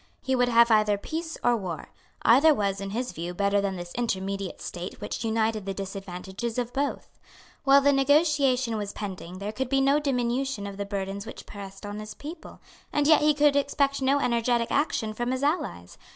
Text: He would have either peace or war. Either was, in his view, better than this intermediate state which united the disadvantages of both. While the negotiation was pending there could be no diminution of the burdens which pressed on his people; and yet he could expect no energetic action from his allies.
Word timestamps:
He 0.19 0.35
would 0.35 0.49
have 0.49 0.71
either 0.71 0.97
peace 0.97 1.37
or 1.43 1.55
war. 1.55 1.89
Either 2.23 2.55
was, 2.55 2.81
in 2.81 2.89
his 2.89 3.11
view, 3.11 3.35
better 3.35 3.61
than 3.61 3.75
this 3.75 3.93
intermediate 3.93 4.59
state 4.59 4.99
which 4.99 5.23
united 5.23 5.67
the 5.67 5.75
disadvantages 5.75 6.57
of 6.57 6.73
both. 6.73 7.19
While 7.65 7.81
the 7.81 7.93
negotiation 7.93 8.77
was 8.77 8.93
pending 8.93 9.37
there 9.37 9.51
could 9.51 9.69
be 9.69 9.79
no 9.79 9.99
diminution 9.99 10.65
of 10.65 10.77
the 10.77 10.85
burdens 10.87 11.27
which 11.27 11.45
pressed 11.45 11.85
on 11.85 11.99
his 11.99 12.15
people; 12.15 12.61
and 12.91 13.05
yet 13.05 13.21
he 13.21 13.35
could 13.35 13.55
expect 13.55 14.01
no 14.01 14.19
energetic 14.19 14.71
action 14.71 15.13
from 15.13 15.29
his 15.29 15.43
allies. 15.43 15.99